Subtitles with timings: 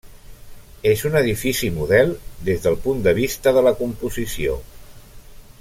[0.91, 2.15] És un edifici model
[2.49, 4.61] des del punt de vista de la composició.